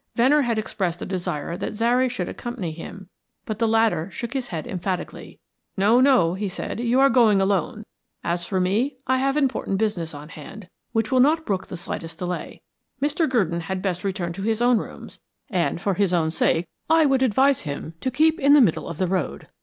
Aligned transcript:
Venner 0.15 0.41
had 0.41 0.57
expressed 0.57 0.99
a 1.03 1.05
desire 1.05 1.55
that 1.55 1.75
Zary 1.75 2.09
should 2.09 2.27
accompany 2.27 2.71
him, 2.71 3.07
but 3.45 3.59
the 3.59 3.67
latter 3.67 4.09
shook 4.09 4.33
his 4.33 4.47
head 4.47 4.65
emphatically. 4.65 5.39
"No, 5.77 6.01
no," 6.01 6.33
he 6.33 6.49
said; 6.49 6.79
"you 6.79 6.99
are 6.99 7.07
going 7.07 7.39
alone. 7.39 7.85
As 8.23 8.43
for 8.43 8.59
me, 8.59 8.97
I 9.05 9.17
have 9.19 9.37
important 9.37 9.77
business 9.77 10.15
on 10.15 10.29
hand 10.29 10.67
which 10.91 11.11
will 11.11 11.19
not 11.19 11.45
brook 11.45 11.67
the 11.67 11.77
slightest 11.77 12.17
delay. 12.17 12.63
Mr. 12.99 13.29
Gurdon 13.29 13.59
had 13.61 13.83
best 13.83 14.03
return 14.03 14.33
to 14.33 14.41
his 14.41 14.59
own 14.59 14.79
rooms; 14.79 15.19
and, 15.51 15.79
for 15.79 15.93
his 15.93 16.15
own 16.15 16.31
sake, 16.31 16.67
I 16.89 17.05
would 17.05 17.21
advise 17.21 17.61
him 17.61 17.93
to 18.01 18.09
keep 18.09 18.39
in 18.39 18.55
the 18.55 18.59
middle 18.59 18.87
of 18.87 18.97
the 18.97 19.05
road. 19.05 19.49